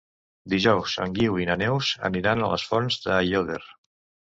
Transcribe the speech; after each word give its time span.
Dijous 0.53 0.95
en 1.05 1.13
Guiu 1.19 1.37
i 1.43 1.45
na 1.51 1.59
Neus 1.65 1.91
aniran 2.11 2.43
a 2.47 2.51
les 2.55 2.67
Fonts 2.73 3.01
d'Aiòder. 3.07 3.63